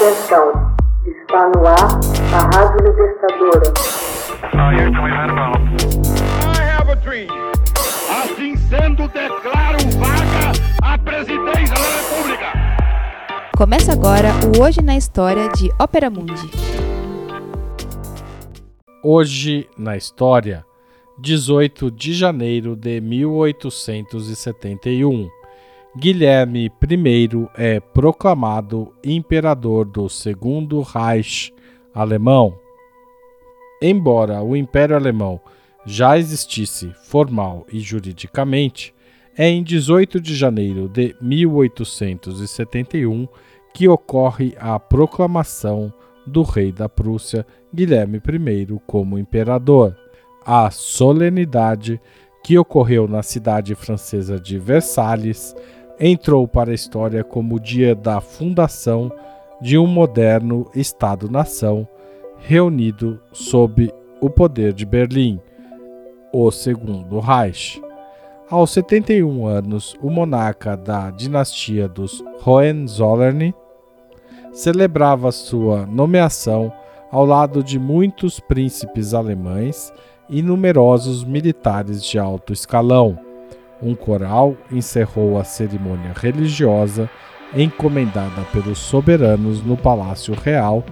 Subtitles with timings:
[0.00, 0.48] Atenção,
[1.04, 2.00] está no ar
[2.32, 3.68] a Rádio Libertadora.
[8.08, 10.52] Assim sendo, declaro vaga
[10.82, 12.46] a presidência da República.
[13.54, 16.50] Começa agora o Hoje na História de Ópera Mundi.
[19.04, 20.64] Hoje na História,
[21.18, 25.39] 18 de janeiro de 1871.
[25.96, 26.70] Guilherme I
[27.56, 31.52] é proclamado imperador do Segundo Reich
[31.92, 32.56] alemão.
[33.82, 35.40] Embora o Império Alemão
[35.84, 38.94] já existisse formal e juridicamente,
[39.36, 43.26] é em 18 de janeiro de 1871
[43.74, 45.92] que ocorre a proclamação
[46.24, 47.44] do rei da Prússia,
[47.74, 49.96] Guilherme I, como imperador.
[50.46, 52.00] A solenidade
[52.44, 55.54] que ocorreu na cidade francesa de Versalhes
[56.00, 59.12] entrou para a história como o dia da fundação
[59.60, 61.86] de um moderno Estado-nação
[62.38, 65.38] reunido sob o poder de Berlim,
[66.32, 67.82] o Segundo Reich.
[68.48, 73.54] Aos 71 anos, o monarca da dinastia dos Hohenzollern
[74.52, 76.72] celebrava sua nomeação
[77.12, 79.92] ao lado de muitos príncipes alemães
[80.28, 83.18] e numerosos militares de alto escalão
[83.82, 87.08] um coral encerrou a cerimônia religiosa
[87.56, 90.84] encomendada pelos soberanos no Palácio Real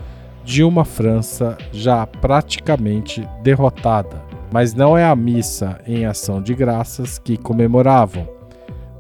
[0.45, 4.23] de uma França já praticamente derrotada.
[4.51, 8.27] Mas não é a missa em ação de graças que comemoravam.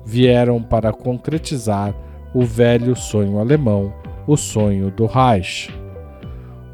[0.04, 1.94] Vieram para concretizar
[2.34, 3.92] o velho sonho alemão,
[4.26, 5.74] o sonho do Reich.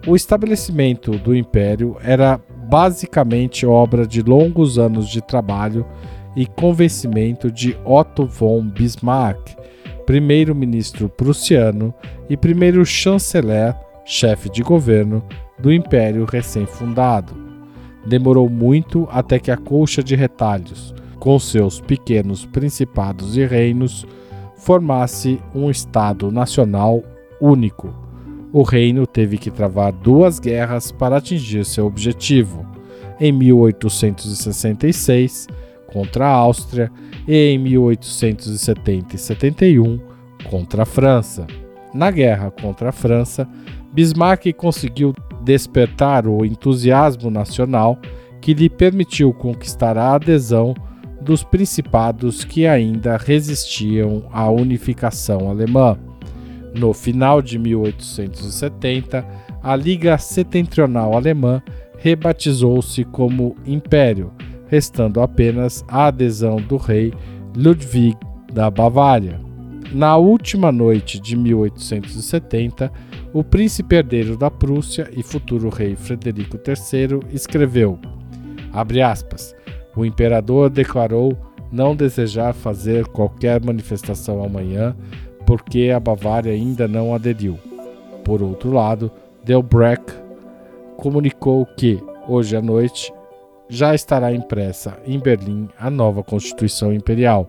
[0.06, 5.86] O estabelecimento do império era basicamente obra de longos anos de trabalho
[6.36, 9.56] e convencimento de Otto von Bismarck,
[10.06, 11.92] primeiro-ministro prussiano
[12.28, 15.24] e primeiro chanceler, chefe de governo
[15.58, 17.34] do império recém-fundado.
[18.06, 24.04] Demorou muito até que a colcha de retalhos, com seus pequenos principados e reinos,
[24.56, 27.02] formasse um Estado nacional
[27.40, 27.94] único.
[28.52, 32.66] O reino teve que travar duas guerras para atingir seu objetivo.
[33.18, 35.48] Em 1866,
[35.94, 36.90] contra a Áustria
[37.26, 40.00] e em 1870 e 71
[40.50, 41.46] contra a França.
[41.94, 43.48] Na guerra contra a França,
[43.92, 47.96] Bismarck conseguiu despertar o entusiasmo nacional
[48.40, 50.74] que lhe permitiu conquistar a adesão
[51.22, 55.96] dos principados que ainda resistiam à unificação alemã.
[56.74, 59.24] No final de 1870,
[59.62, 61.62] a Liga Setentrional Alemã
[61.98, 64.32] rebatizou-se como Império
[64.66, 67.12] restando apenas a adesão do rei
[67.56, 68.16] Ludwig
[68.52, 69.40] da Bavária.
[69.92, 72.90] Na última noite de 1870,
[73.32, 77.98] o príncipe herdeiro da Prússia e futuro rei Frederico III escreveu:
[79.04, 79.54] aspas,
[79.96, 81.38] O imperador declarou
[81.70, 84.96] não desejar fazer qualquer manifestação amanhã
[85.46, 87.58] porque a Bavária ainda não aderiu.
[88.24, 89.10] Por outro lado,
[89.44, 90.12] Delbrecht
[90.96, 93.12] comunicou que, hoje à noite,
[93.68, 97.48] já estará impressa em Berlim a nova Constituição Imperial,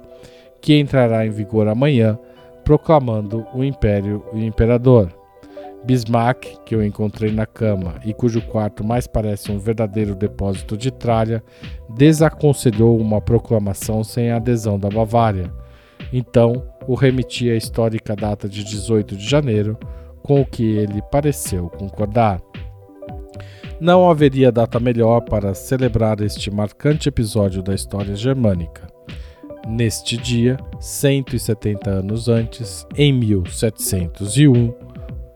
[0.61, 2.17] que entrará em vigor amanhã,
[2.63, 5.09] proclamando o Império e o Imperador.
[5.85, 10.89] Bismarck, que eu encontrei na cama e cujo quarto mais parece um verdadeiro depósito de
[10.89, 11.43] tralha,
[11.89, 15.53] desaconselhou uma proclamação sem a adesão da Bavária.
[16.11, 19.77] Então, o remeti à histórica data de 18 de janeiro,
[20.23, 22.41] com o que ele pareceu concordar.
[23.79, 28.87] Não haveria data melhor para celebrar este marcante episódio da história germânica.
[29.67, 34.73] Neste dia, 170 anos antes, em 1701,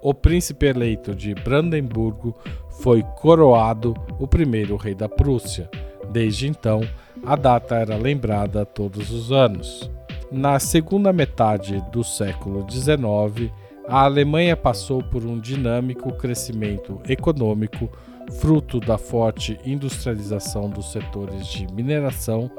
[0.02, 2.34] o príncipe eleito de Brandemburgo
[2.82, 5.70] foi coroado o primeiro rei da Prússia.
[6.10, 6.80] Desde então,
[7.26, 9.92] a data era lembrada todos os anos.
[10.32, 13.52] Na segunda metade do século XIX,
[13.86, 17.90] a Alemanha passou por um dinâmico crescimento econômico
[18.30, 22.50] fruto da forte industrialização dos setores de mineração,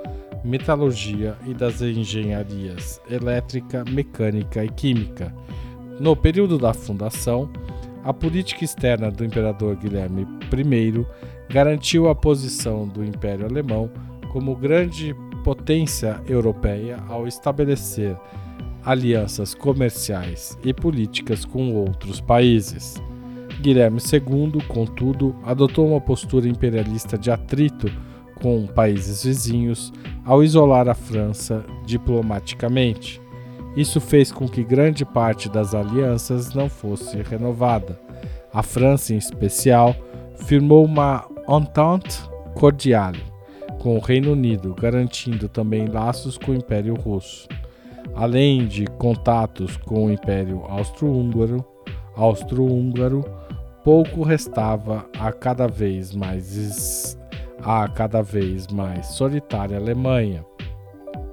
[0.45, 5.35] metalurgia e das engenharias elétrica, mecânica e química.
[5.99, 7.51] No período da fundação,
[8.03, 11.07] a política externa do imperador Guilherme I
[11.53, 13.91] garantiu a posição do Império Alemão
[14.33, 15.15] como grande
[15.45, 18.17] potência europeia ao estabelecer
[18.85, 23.01] alianças comerciais e políticas com outros países.
[23.61, 27.91] Guilherme II, contudo, adotou uma postura imperialista de atrito
[28.41, 29.93] com países vizinhos
[30.25, 33.21] ao isolar a França diplomaticamente.
[33.77, 38.01] Isso fez com que grande parte das alianças não fosse renovada.
[38.53, 39.95] A França, em especial,
[40.47, 43.13] firmou uma entente cordial
[43.79, 47.49] com o Reino Unido, garantindo também laços com o Império Russo,
[48.15, 51.65] além de contatos com o Império Austro-Húngaro.
[52.17, 53.25] Austro-Húngaro,
[53.85, 57.19] pouco restava a cada vez mais
[57.63, 60.45] a cada vez mais solitária Alemanha.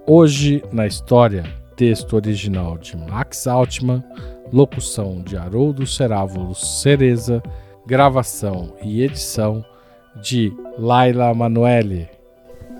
[0.05, 1.43] Hoje na história,
[1.75, 4.03] texto original de Max Altman,
[4.51, 7.41] locução de Haroldo Cerávulos Cereza,
[7.85, 9.63] gravação e edição
[10.21, 12.09] de Laila Manuelle.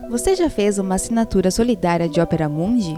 [0.10, 2.98] Você já fez uma assinatura solidária de Opera Mundi?